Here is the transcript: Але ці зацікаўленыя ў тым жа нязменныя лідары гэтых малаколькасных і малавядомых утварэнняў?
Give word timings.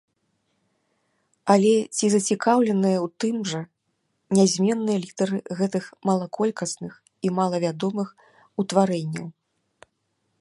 Але 1.55 1.73
ці 1.97 2.05
зацікаўленыя 2.13 2.99
ў 3.05 3.07
тым 3.23 3.37
жа 3.51 3.61
нязменныя 4.37 4.97
лідары 5.05 5.39
гэтых 5.59 5.85
малаколькасных 6.11 6.93
і 7.29 7.33
малавядомых 7.41 8.09
утварэнняў? 8.65 9.27